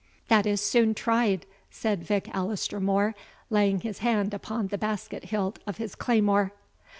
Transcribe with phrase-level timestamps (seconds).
[0.29, 3.13] "That is soon tried," said Vich Alister More,
[3.51, 6.53] laying his hand upon the basket hilt of his claymore.